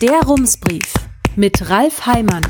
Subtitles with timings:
[0.00, 0.94] Der Rumsbrief
[1.36, 2.40] mit Ralf Heimann.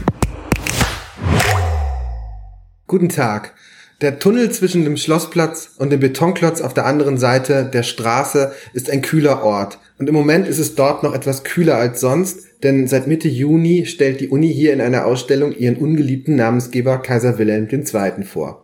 [2.86, 3.56] Guten Tag.
[4.00, 8.88] Der Tunnel zwischen dem Schlossplatz und dem Betonklotz auf der anderen Seite der Straße ist
[8.88, 9.80] ein kühler Ort.
[9.98, 13.84] Und im Moment ist es dort noch etwas kühler als sonst, denn seit Mitte Juni
[13.84, 18.22] stellt die Uni hier in einer Ausstellung ihren ungeliebten Namensgeber Kaiser Wilhelm II.
[18.22, 18.59] vor.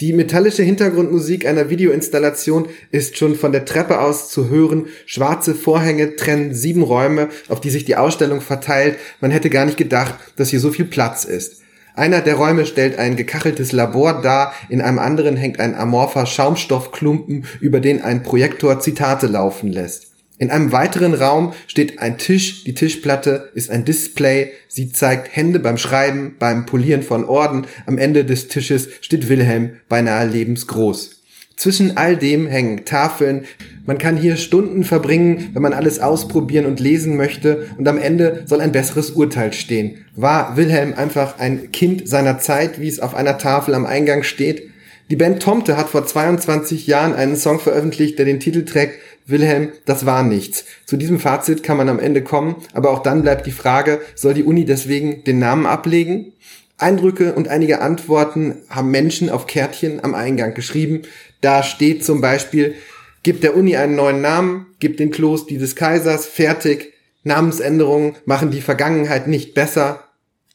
[0.00, 4.86] Die metallische Hintergrundmusik einer Videoinstallation ist schon von der Treppe aus zu hören.
[5.06, 8.98] Schwarze Vorhänge trennen sieben Räume, auf die sich die Ausstellung verteilt.
[9.20, 11.62] Man hätte gar nicht gedacht, dass hier so viel Platz ist.
[11.94, 17.46] Einer der Räume stellt ein gekacheltes Labor dar, in einem anderen hängt ein amorpher Schaumstoffklumpen,
[17.60, 20.15] über den ein Projektor Zitate laufen lässt.
[20.38, 25.60] In einem weiteren Raum steht ein Tisch, die Tischplatte ist ein Display, sie zeigt Hände
[25.60, 31.22] beim Schreiben, beim Polieren von Orden, am Ende des Tisches steht Wilhelm beinahe lebensgroß.
[31.56, 33.46] Zwischen all dem hängen Tafeln.
[33.86, 37.68] Man kann hier Stunden verbringen, wenn man alles ausprobieren und lesen möchte.
[37.78, 40.04] Und am Ende soll ein besseres Urteil stehen.
[40.14, 44.70] War Wilhelm einfach ein Kind seiner Zeit, wie es auf einer Tafel am Eingang steht?
[45.08, 49.72] Die Band Tomte hat vor 22 Jahren einen Song veröffentlicht, der den Titel trägt Wilhelm,
[49.84, 50.64] das war nichts.
[50.84, 54.34] Zu diesem Fazit kann man am Ende kommen, aber auch dann bleibt die Frage, soll
[54.34, 56.32] die Uni deswegen den Namen ablegen?
[56.78, 61.02] Eindrücke und einige Antworten haben Menschen auf Kärtchen am Eingang geschrieben.
[61.40, 62.74] Da steht zum Beispiel,
[63.22, 66.92] gib der Uni einen neuen Namen, gib den Klos die des Kaisers, fertig.
[67.24, 70.04] Namensänderungen machen die Vergangenheit nicht besser.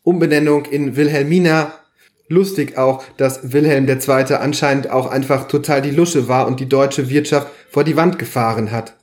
[0.03, 1.73] Umbenennung in Wilhelmina.
[2.31, 4.35] Lustig auch, dass Wilhelm II.
[4.35, 8.71] anscheinend auch einfach total die Lusche war und die deutsche Wirtschaft vor die Wand gefahren
[8.71, 8.95] hat.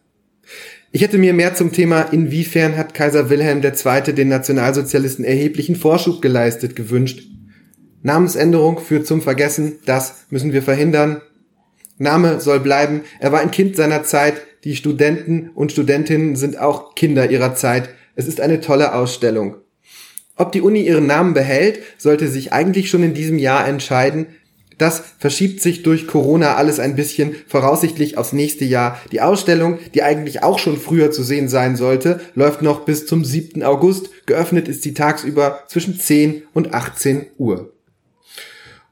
[0.92, 4.14] Ich hätte mir mehr zum Thema, inwiefern hat Kaiser Wilhelm II.
[4.14, 7.28] den Nationalsozialisten erheblichen Vorschub geleistet, gewünscht.
[8.02, 11.20] Namensänderung führt zum Vergessen, das müssen wir verhindern.
[11.98, 16.94] Name soll bleiben, er war ein Kind seiner Zeit, die Studenten und Studentinnen sind auch
[16.94, 17.90] Kinder ihrer Zeit.
[18.16, 19.56] Es ist eine tolle Ausstellung.
[20.38, 24.28] Ob die Uni ihren Namen behält, sollte sich eigentlich schon in diesem Jahr entscheiden,
[24.78, 28.98] das verschiebt sich durch Corona alles ein bisschen voraussichtlich aufs nächste Jahr.
[29.10, 33.24] Die Ausstellung, die eigentlich auch schon früher zu sehen sein sollte, läuft noch bis zum
[33.24, 33.64] 7.
[33.64, 34.10] August.
[34.26, 37.72] Geöffnet ist sie tagsüber zwischen 10 und 18 Uhr.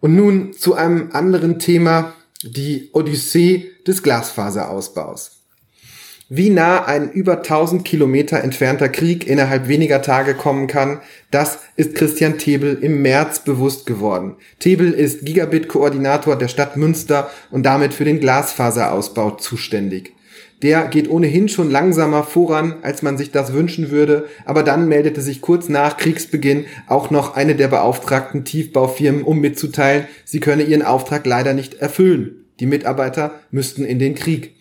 [0.00, 5.35] Und nun zu einem anderen Thema, die Odyssee des Glasfaserausbaus.
[6.28, 10.98] Wie nah ein über 1000 Kilometer entfernter Krieg innerhalb weniger Tage kommen kann,
[11.30, 14.34] das ist Christian Tebel im März bewusst geworden.
[14.58, 20.14] Tebel ist Gigabit-Koordinator der Stadt Münster und damit für den Glasfaserausbau zuständig.
[20.62, 25.20] Der geht ohnehin schon langsamer voran, als man sich das wünschen würde, aber dann meldete
[25.20, 30.82] sich kurz nach Kriegsbeginn auch noch eine der beauftragten Tiefbaufirmen, um mitzuteilen, sie könne ihren
[30.82, 32.46] Auftrag leider nicht erfüllen.
[32.58, 34.56] Die Mitarbeiter müssten in den Krieg.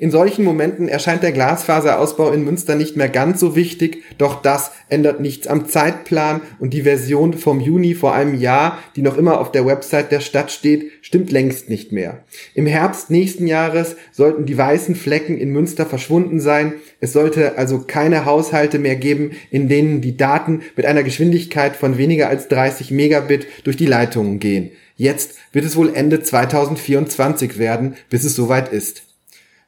[0.00, 4.70] In solchen Momenten erscheint der Glasfaserausbau in Münster nicht mehr ganz so wichtig, doch das
[4.88, 9.40] ändert nichts am Zeitplan und die Version vom Juni vor einem Jahr, die noch immer
[9.40, 12.22] auf der Website der Stadt steht, stimmt längst nicht mehr.
[12.54, 16.74] Im Herbst nächsten Jahres sollten die weißen Flecken in Münster verschwunden sein.
[17.00, 21.98] Es sollte also keine Haushalte mehr geben, in denen die Daten mit einer Geschwindigkeit von
[21.98, 24.70] weniger als 30 Megabit durch die Leitungen gehen.
[24.94, 29.07] Jetzt wird es wohl Ende 2024 werden, bis es soweit ist.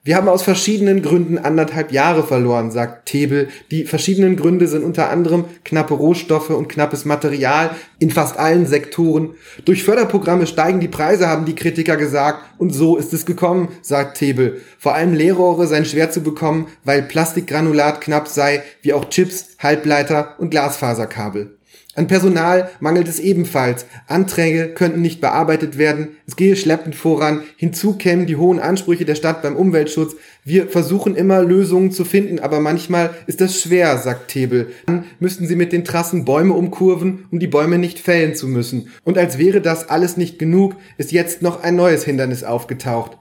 [0.03, 3.49] Wir haben aus verschiedenen Gründen anderthalb Jahre verloren, sagt Tebel.
[3.71, 9.34] Die verschiedenen Gründe sind unter anderem knappe Rohstoffe und knappes Material in fast allen Sektoren.
[9.66, 12.39] Durch Förderprogramme steigen die Preise, haben die Kritiker gesagt.
[12.56, 14.62] Und so ist es gekommen, sagt Tebel.
[14.78, 20.37] Vor allem Leerrohre seien schwer zu bekommen, weil Plastikgranulat knapp sei, wie auch Chips, Halbleiter
[20.39, 21.59] und Glasfaserkabel.
[21.97, 23.84] An Personal mangelt es ebenfalls.
[24.06, 26.11] Anträge könnten nicht bearbeitet werden.
[26.25, 27.43] Es gehe schleppend voran.
[27.56, 30.15] Hinzu kämen die hohen Ansprüche der Stadt beim Umweltschutz.
[30.45, 34.69] Wir versuchen immer Lösungen zu finden, aber manchmal ist das schwer, sagt Tebel.
[34.87, 38.91] Dann müssten sie mit den Trassen Bäume umkurven, um die Bäume nicht fällen zu müssen.
[39.03, 43.19] Und als wäre das alles nicht genug, ist jetzt noch ein neues Hindernis aufgetaucht.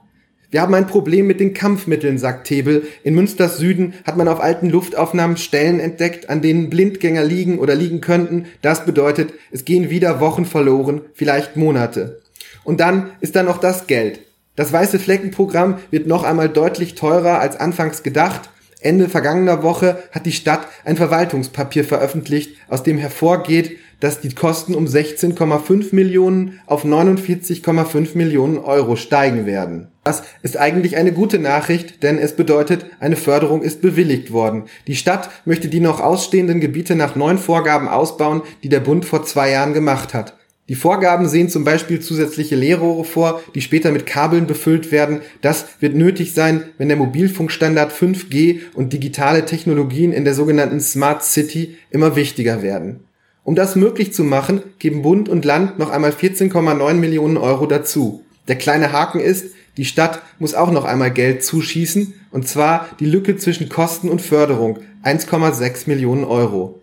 [0.50, 2.82] Wir haben ein Problem mit den Kampfmitteln, sagt Tebel.
[3.04, 7.76] In Münsters Süden hat man auf alten Luftaufnahmen Stellen entdeckt, an denen Blindgänger liegen oder
[7.76, 8.46] liegen könnten.
[8.60, 12.20] Das bedeutet, es gehen wieder Wochen verloren, vielleicht Monate.
[12.64, 14.22] Und dann ist da noch das Geld.
[14.56, 18.50] Das weiße Fleckenprogramm wird noch einmal deutlich teurer als anfangs gedacht.
[18.80, 24.74] Ende vergangener Woche hat die Stadt ein Verwaltungspapier veröffentlicht, aus dem hervorgeht, dass die Kosten
[24.74, 29.89] um 16,5 Millionen auf 49,5 Millionen Euro steigen werden.
[30.04, 34.64] Das ist eigentlich eine gute Nachricht, denn es bedeutet, eine Förderung ist bewilligt worden.
[34.86, 39.24] Die Stadt möchte die noch ausstehenden Gebiete nach neuen Vorgaben ausbauen, die der Bund vor
[39.24, 40.36] zwei Jahren gemacht hat.
[40.70, 45.20] Die Vorgaben sehen zum Beispiel zusätzliche Leerrohre vor, die später mit Kabeln befüllt werden.
[45.42, 51.24] Das wird nötig sein, wenn der Mobilfunkstandard 5G und digitale Technologien in der sogenannten Smart
[51.24, 53.00] City immer wichtiger werden.
[53.42, 58.22] Um das möglich zu machen, geben Bund und Land noch einmal 14,9 Millionen Euro dazu.
[58.46, 63.06] Der kleine Haken ist, die Stadt muss auch noch einmal Geld zuschießen, und zwar die
[63.06, 66.80] Lücke zwischen Kosten und Förderung, 1,6 Millionen Euro.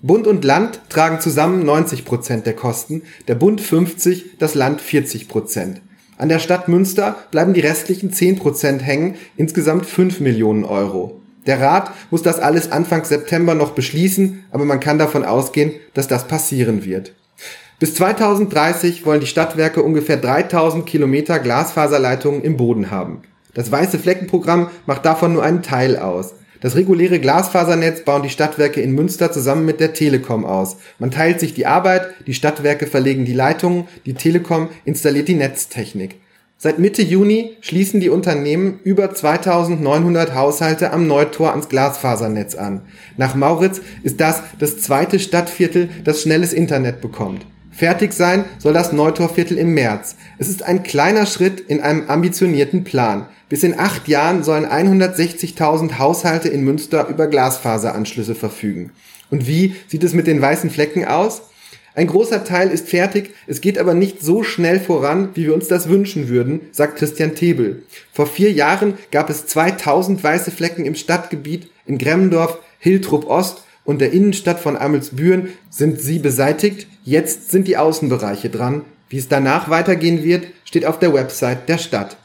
[0.00, 5.28] Bund und Land tragen zusammen 90 Prozent der Kosten, der Bund 50, das Land 40
[5.28, 5.80] Prozent.
[6.16, 11.20] An der Stadt Münster bleiben die restlichen 10 Prozent hängen, insgesamt 5 Millionen Euro.
[11.46, 16.06] Der Rat muss das alles Anfang September noch beschließen, aber man kann davon ausgehen, dass
[16.06, 17.14] das passieren wird.
[17.80, 23.22] Bis 2030 wollen die Stadtwerke ungefähr 3000 Kilometer Glasfaserleitungen im Boden haben.
[23.54, 26.34] Das Weiße Fleckenprogramm macht davon nur einen Teil aus.
[26.60, 30.78] Das reguläre Glasfasernetz bauen die Stadtwerke in Münster zusammen mit der Telekom aus.
[30.98, 36.16] Man teilt sich die Arbeit, die Stadtwerke verlegen die Leitungen, die Telekom installiert die Netztechnik.
[36.56, 42.80] Seit Mitte Juni schließen die Unternehmen über 2900 Haushalte am Neutor ans Glasfasernetz an.
[43.16, 47.46] Nach Mauritz ist das das zweite Stadtviertel, das schnelles Internet bekommt.
[47.78, 50.16] Fertig sein soll das Neutorviertel im März.
[50.38, 53.26] Es ist ein kleiner Schritt in einem ambitionierten Plan.
[53.48, 58.90] Bis in acht Jahren sollen 160.000 Haushalte in Münster über Glasfaseranschlüsse verfügen.
[59.30, 61.42] Und wie sieht es mit den weißen Flecken aus?
[61.94, 65.68] Ein großer Teil ist fertig, es geht aber nicht so schnell voran, wie wir uns
[65.68, 67.84] das wünschen würden, sagt Christian Tebel.
[68.12, 74.00] Vor vier Jahren gab es 2000 weiße Flecken im Stadtgebiet in Gremmendorf, Hiltrup Ost und
[74.00, 76.88] der Innenstadt von Amelsbüren sind sie beseitigt.
[77.08, 78.84] Jetzt sind die Außenbereiche dran.
[79.08, 82.18] Wie es danach weitergehen wird, steht auf der Website der Stadt.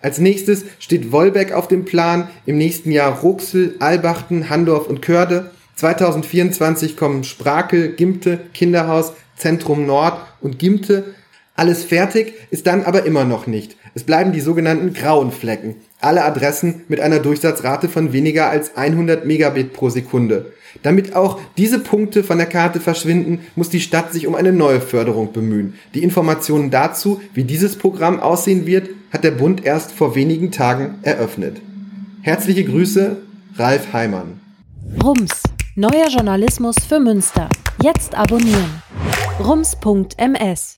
[0.00, 5.50] Als nächstes steht Wolbeck auf dem Plan, im nächsten Jahr Ruxel, Albachten, Handorf und Körde.
[5.74, 11.16] 2024 kommen Sprakel, Gimte, Kinderhaus, Zentrum Nord und Gimte.
[11.56, 13.74] Alles fertig ist dann aber immer noch nicht.
[13.98, 15.74] Es bleiben die sogenannten grauen Flecken.
[16.00, 20.52] Alle Adressen mit einer Durchsatzrate von weniger als 100 Megabit pro Sekunde.
[20.84, 24.80] Damit auch diese Punkte von der Karte verschwinden, muss die Stadt sich um eine neue
[24.80, 25.74] Förderung bemühen.
[25.94, 31.00] Die Informationen dazu, wie dieses Programm aussehen wird, hat der Bund erst vor wenigen Tagen
[31.02, 31.56] eröffnet.
[32.22, 33.16] Herzliche Grüße,
[33.56, 34.38] Ralf Heimann.
[35.02, 35.42] Rums,
[35.74, 37.48] neuer Journalismus für Münster.
[37.82, 38.80] Jetzt abonnieren.
[39.40, 40.77] rums.ms